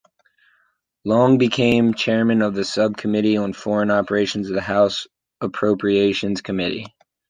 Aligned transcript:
Long 1.05 1.37
became 1.37 1.93
Chairman 1.93 2.41
of 2.41 2.55
the 2.55 2.65
subcommittee 2.65 3.37
on 3.37 3.53
Foreign 3.53 3.91
Operations 3.91 4.49
of 4.49 4.55
the 4.55 4.59
House 4.61 5.05
Appropriations 5.41 6.41
Committee. 6.41 6.87